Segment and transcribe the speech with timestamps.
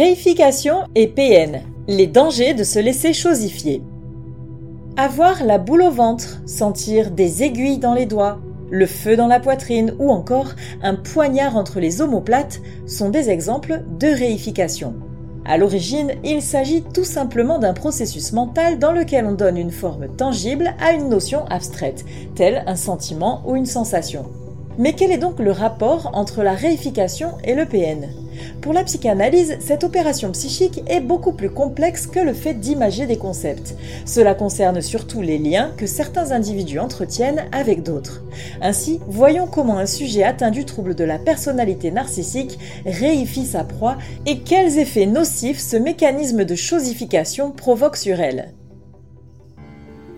[0.00, 1.60] Réification et PN.
[1.86, 3.82] Les dangers de se laisser chosifier.
[4.96, 8.38] Avoir la boule au ventre, sentir des aiguilles dans les doigts,
[8.70, 13.82] le feu dans la poitrine ou encore un poignard entre les omoplates sont des exemples
[13.98, 14.94] de réification.
[15.44, 20.08] À l'origine, il s'agit tout simplement d'un processus mental dans lequel on donne une forme
[20.16, 24.24] tangible à une notion abstraite, telle un sentiment ou une sensation.
[24.78, 28.08] Mais quel est donc le rapport entre la réification et le PN
[28.60, 33.16] Pour la psychanalyse, cette opération psychique est beaucoup plus complexe que le fait d'imager des
[33.16, 33.74] concepts.
[34.04, 38.22] Cela concerne surtout les liens que certains individus entretiennent avec d'autres.
[38.60, 43.96] Ainsi, voyons comment un sujet atteint du trouble de la personnalité narcissique réifie sa proie
[44.26, 48.52] et quels effets nocifs ce mécanisme de chosification provoque sur elle.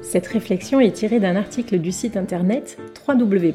[0.03, 2.77] Cette réflexion est tirée d'un article du site internet
[3.09, 3.55] www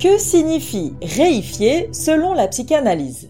[0.00, 3.28] Que signifie réifier selon la psychanalyse?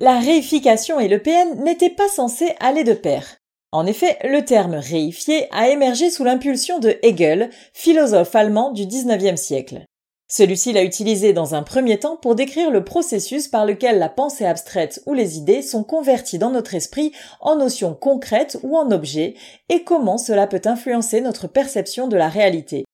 [0.00, 3.36] La réification et le PN n'étaient pas censés aller de pair.
[3.70, 9.38] En effet, le terme réifier a émergé sous l'impulsion de Hegel, philosophe allemand du XIXe
[9.38, 9.84] siècle.
[10.26, 14.46] Celui-ci l'a utilisé dans un premier temps pour décrire le processus par lequel la pensée
[14.46, 19.34] abstraite ou les idées sont converties dans notre esprit en notions concrètes ou en objets
[19.68, 22.86] et comment cela peut influencer notre perception de la réalité.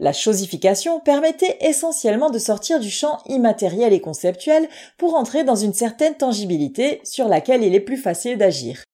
[0.00, 5.74] La chosification permettait essentiellement de sortir du champ immatériel et conceptuel pour entrer dans une
[5.74, 8.84] certaine tangibilité sur laquelle il est plus facile d'agir.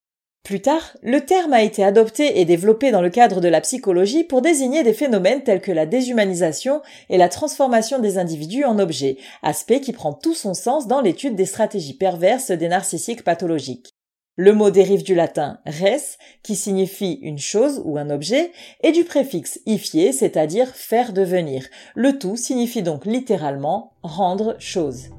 [0.45, 4.25] Plus tard, le terme a été adopté et développé dans le cadre de la psychologie
[4.25, 9.17] pour désigner des phénomènes tels que la déshumanisation et la transformation des individus en objets,
[9.43, 13.94] aspect qui prend tout son sens dans l'étude des stratégies perverses des narcissiques pathologiques.
[14.37, 18.51] Le mot dérive du latin res, qui signifie une chose ou un objet,
[18.83, 21.69] et du préfixe ifier, c'est-à-dire faire devenir.
[21.95, 25.11] Le tout signifie donc littéralement rendre chose.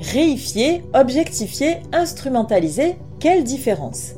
[0.00, 4.14] Réifier, objectifier, instrumentaliser, quelle différence?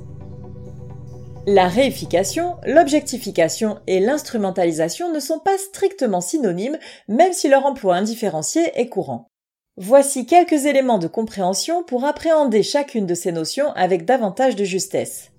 [1.46, 8.62] La réification, l'objectification et l'instrumentalisation ne sont pas strictement synonymes, même si leur emploi indifférencié
[8.74, 9.30] est courant.
[9.76, 15.32] Voici quelques éléments de compréhension pour appréhender chacune de ces notions avec davantage de justesse.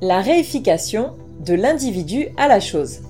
[0.00, 3.00] La réification de l'individu à la chose.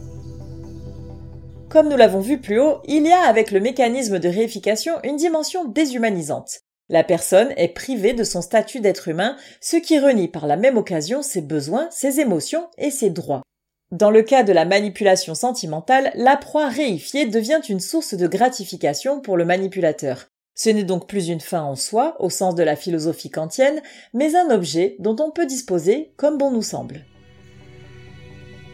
[1.69, 5.17] Comme nous l'avons vu plus haut, il y a avec le mécanisme de réification une
[5.17, 6.63] dimension déshumanisante.
[6.89, 10.79] La personne est privée de son statut d'être humain, ce qui renie par la même
[10.79, 13.43] occasion ses besoins, ses émotions et ses droits.
[13.91, 19.21] Dans le cas de la manipulation sentimentale, la proie réifiée devient une source de gratification
[19.21, 20.27] pour le manipulateur.
[20.55, 23.81] Ce n'est donc plus une fin en soi, au sens de la philosophie kantienne,
[24.13, 27.07] mais un objet dont on peut disposer comme bon nous semble.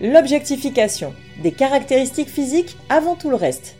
[0.01, 1.15] L'objectification,
[1.45, 3.77] des caractéristiques physiques avant tout le reste.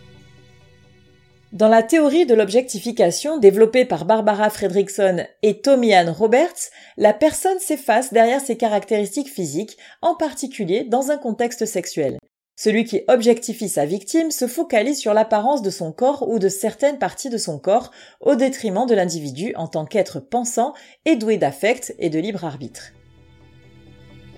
[1.55, 7.61] Dans la théorie de l'objectification développée par Barbara Fredrickson et Tommy Ann Roberts, la personne
[7.61, 12.19] s'efface derrière ses caractéristiques physiques, en particulier dans un contexte sexuel.
[12.57, 16.99] Celui qui objectifie sa victime se focalise sur l'apparence de son corps ou de certaines
[16.99, 21.95] parties de son corps au détriment de l'individu en tant qu'être pensant et doué d'affect
[22.01, 22.95] et de libre arbitre.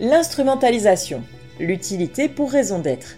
[0.00, 1.22] L'instrumentalisation,
[1.60, 3.16] l'utilité pour raison d'être.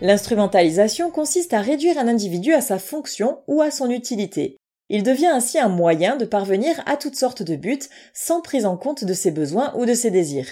[0.00, 4.56] L'instrumentalisation consiste à réduire un individu à sa fonction ou à son utilité.
[4.88, 7.80] Il devient ainsi un moyen de parvenir à toutes sortes de buts
[8.14, 10.48] sans prise en compte de ses besoins ou de ses désirs.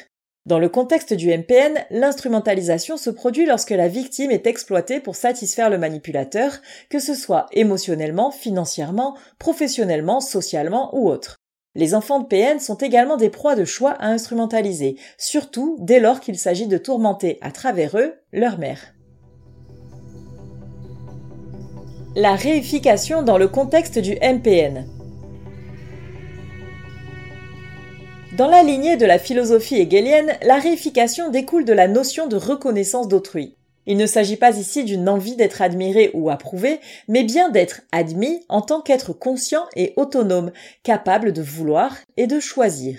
[0.47, 5.71] Dans le contexte du MPN, l'instrumentalisation se produit lorsque la victime est exploitée pour satisfaire
[5.71, 6.59] le manipulateur,
[6.91, 11.37] que ce soit émotionnellement, financièrement, professionnellement, socialement ou autre.
[11.77, 16.21] Les enfants de PN sont également des proies de choix à instrumentaliser, surtout dès lors
[16.21, 18.96] qu'il s'agit de tourmenter à travers eux leur mère.
[22.19, 24.87] La réification dans le contexte du MPN.
[28.39, 33.09] Dans la lignée de la philosophie hegelienne, la réification découle de la notion de reconnaissance
[33.09, 33.55] d'autrui.
[33.85, 38.41] Il ne s'agit pas ici d'une envie d'être admiré ou approuvé, mais bien d'être admis
[38.49, 40.53] en tant qu'être conscient et autonome,
[40.85, 42.99] capable de vouloir et de choisir.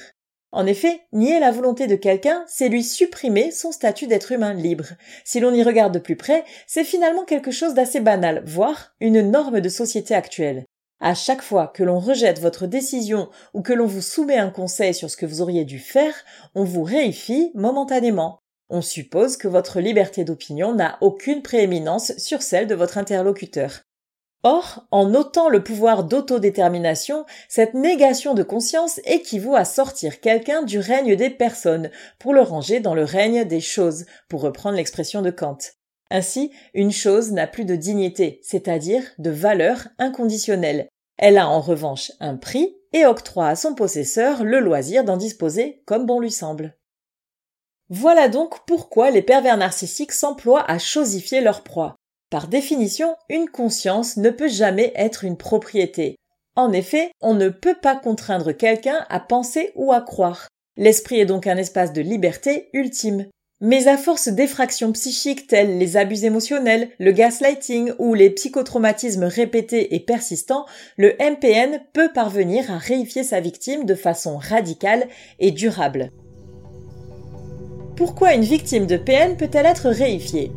[0.58, 4.88] En effet, nier la volonté de quelqu'un, c'est lui supprimer son statut d'être humain libre.
[5.24, 9.22] Si l'on y regarde de plus près, c'est finalement quelque chose d'assez banal, voire une
[9.30, 10.66] norme de société actuelle.
[11.00, 14.96] À chaque fois que l'on rejette votre décision ou que l'on vous soumet un conseil
[14.96, 16.16] sur ce que vous auriez dû faire,
[16.56, 18.40] on vous réifie momentanément.
[18.72, 23.84] On suppose que votre liberté d'opinion n'a aucune prééminence sur celle de votre interlocuteur.
[24.50, 30.80] Or, en notant le pouvoir d'autodétermination, cette négation de conscience équivaut à sortir quelqu'un du
[30.80, 35.32] règne des personnes pour le ranger dans le règne des choses, pour reprendre l'expression de
[35.32, 35.58] Kant.
[36.12, 40.88] Ainsi, une chose n'a plus de dignité, c'est-à-dire de valeur inconditionnelle.
[41.18, 45.84] Elle a en revanche un prix et octroie à son possesseur le loisir d'en disposer
[45.86, 46.78] comme bon lui semble.
[47.90, 51.98] Voilà donc pourquoi les pervers narcissiques s'emploient à chosifier leur proie.
[52.30, 56.18] Par définition, une conscience ne peut jamais être une propriété.
[56.58, 60.50] En effet, on ne peut pas contraindre quelqu'un à penser ou à croire.
[60.76, 63.28] L'esprit est donc un espace de liberté ultime.
[63.62, 69.96] Mais à force d'effractions psychiques telles les abus émotionnels, le gaslighting ou les psychotraumatismes répétés
[69.96, 70.66] et persistants,
[70.98, 75.08] le MPN peut parvenir à réifier sa victime de façon radicale
[75.40, 76.12] et durable.
[77.96, 80.52] Pourquoi une victime de PN peut-elle être réifiée?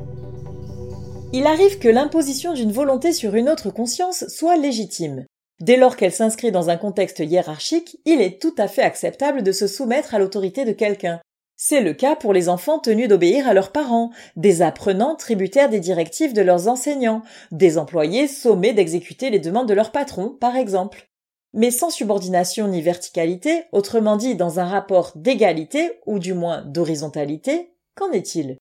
[1.32, 5.24] Il arrive que l'imposition d'une volonté sur une autre conscience soit légitime.
[5.60, 9.52] Dès lors qu'elle s'inscrit dans un contexte hiérarchique, il est tout à fait acceptable de
[9.52, 11.20] se soumettre à l'autorité de quelqu'un.
[11.56, 15.78] C'est le cas pour les enfants tenus d'obéir à leurs parents, des apprenants tributaires des
[15.78, 17.22] directives de leurs enseignants,
[17.52, 21.06] des employés sommés d'exécuter les demandes de leur patron, par exemple.
[21.52, 27.74] Mais sans subordination ni verticalité, autrement dit dans un rapport d'égalité, ou du moins d'horizontalité,
[27.94, 28.56] qu'en est-il?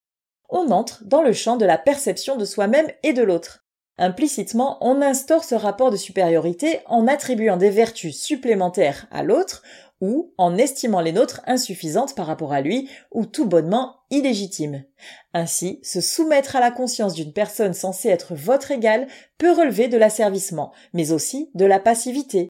[0.49, 3.65] On entre dans le champ de la perception de soi-même et de l'autre.
[3.97, 9.61] Implicitement, on instaure ce rapport de supériorité en attribuant des vertus supplémentaires à l'autre
[10.01, 14.85] ou en estimant les nôtres insuffisantes par rapport à lui ou tout bonnement illégitimes.
[15.33, 19.07] Ainsi, se soumettre à la conscience d'une personne censée être votre égale
[19.37, 22.47] peut relever de l'asservissement, mais aussi de la passivité.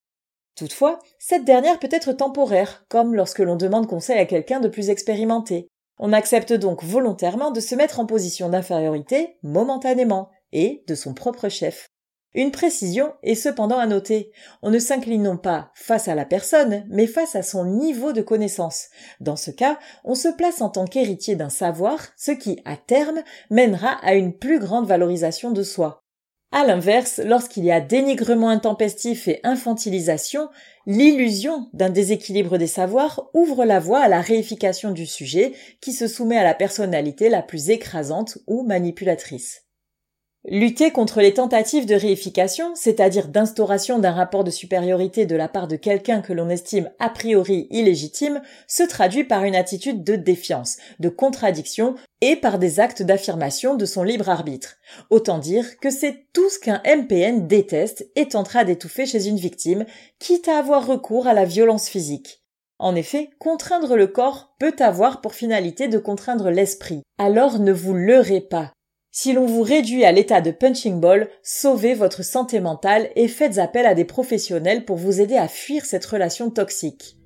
[0.55, 4.89] Toutefois, cette dernière peut être temporaire, comme lorsque l'on demande conseil à quelqu'un de plus
[4.89, 5.67] expérimenté.
[5.99, 11.49] On accepte donc volontairement de se mettre en position d'infériorité momentanément et de son propre
[11.49, 11.89] chef.
[12.35, 14.31] Une précision est cependant à noter.
[14.61, 18.21] On ne s'incline non pas face à la personne, mais face à son niveau de
[18.21, 18.87] connaissance.
[19.19, 23.23] Dans ce cas, on se place en tant qu'héritier d'un savoir, ce qui, à terme,
[23.49, 26.03] mènera à une plus grande valorisation de soi.
[26.51, 30.49] À l'inverse, lorsqu'il y a dénigrement intempestif et infantilisation,
[30.87, 36.07] l'illusion d'un déséquilibre des savoirs ouvre la voie à la réification du sujet qui se
[36.07, 39.68] soumet à la personnalité la plus écrasante ou manipulatrice.
[40.45, 45.67] Lutter contre les tentatives de réification, c'est-à-dire d'instauration d'un rapport de supériorité de la part
[45.67, 50.77] de quelqu'un que l'on estime a priori illégitime, se traduit par une attitude de défiance,
[50.99, 54.77] de contradiction et par des actes d'affirmation de son libre arbitre.
[55.09, 59.85] Autant dire que c'est tout ce qu'un MPN déteste et tentera d'étouffer chez une victime,
[60.19, 62.45] quitte à avoir recours à la violence physique.
[62.77, 67.01] En effet, contraindre le corps peut avoir pour finalité de contraindre l'esprit.
[67.17, 68.71] Alors ne vous leurrez pas.
[69.11, 73.57] Si l'on vous réduit à l'état de punching ball, sauvez votre santé mentale et faites
[73.57, 77.17] appel à des professionnels pour vous aider à fuir cette relation toxique.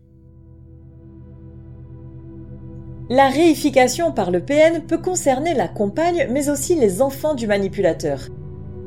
[3.10, 8.30] La réification par le PN peut concerner la compagne mais aussi les enfants du manipulateur.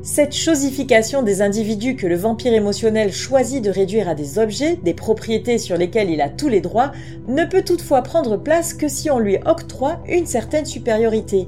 [0.01, 4.95] Cette chosification des individus que le vampire émotionnel choisit de réduire à des objets, des
[4.95, 6.93] propriétés sur lesquelles il a tous les droits,
[7.27, 11.47] ne peut toutefois prendre place que si on lui octroie une certaine supériorité.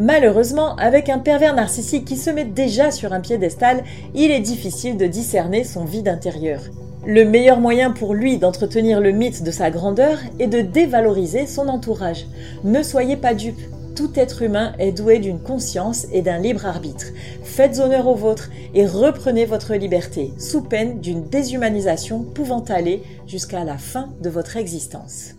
[0.00, 3.82] Malheureusement, avec un pervers narcissique qui se met déjà sur un piédestal,
[4.14, 6.60] il est difficile de discerner son vide intérieur.
[7.04, 11.66] Le meilleur moyen pour lui d'entretenir le mythe de sa grandeur est de dévaloriser son
[11.66, 12.26] entourage.
[12.62, 13.60] Ne soyez pas dupes,
[13.96, 17.06] tout être humain est doué d'une conscience et d'un libre arbitre.
[17.42, 23.64] Faites honneur au vôtre et reprenez votre liberté, sous peine d'une déshumanisation pouvant aller jusqu'à
[23.64, 25.37] la fin de votre existence.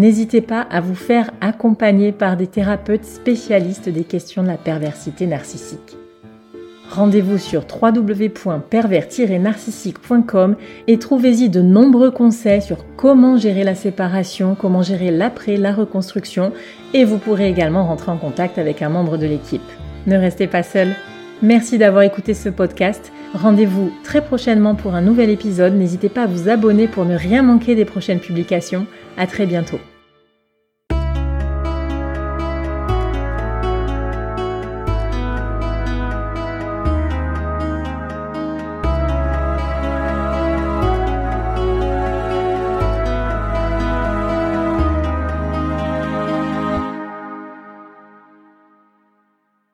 [0.00, 5.26] N'hésitez pas à vous faire accompagner par des thérapeutes spécialistes des questions de la perversité
[5.26, 5.98] narcissique.
[6.88, 15.10] Rendez-vous sur www.pervers-narcissique.com et trouvez-y de nombreux conseils sur comment gérer la séparation, comment gérer
[15.10, 16.54] l'après, la reconstruction
[16.94, 19.60] et vous pourrez également rentrer en contact avec un membre de l'équipe.
[20.06, 20.94] Ne restez pas seul.
[21.42, 23.12] Merci d'avoir écouté ce podcast.
[23.34, 25.74] Rendez-vous très prochainement pour un nouvel épisode.
[25.74, 28.86] N'hésitez pas à vous abonner pour ne rien manquer des prochaines publications.
[29.18, 29.78] À très bientôt.